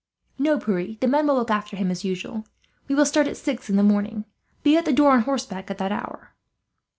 "No, 0.39 0.57
Pierre; 0.57 0.95
the 0.99 1.07
men 1.07 1.27
will 1.27 1.35
look 1.35 1.51
after 1.51 1.75
him, 1.77 1.91
as 1.91 2.03
usual. 2.03 2.43
We 2.87 2.95
will 2.95 3.05
start 3.05 3.27
at 3.27 3.37
six 3.37 3.69
in 3.69 3.75
the 3.75 3.83
morning. 3.83 4.25
Be 4.63 4.75
at 4.75 4.85
the 4.85 4.91
door, 4.93 5.11
on 5.11 5.21
horseback, 5.21 5.69
at 5.69 5.77
that 5.77 5.91
hour." 5.91 6.33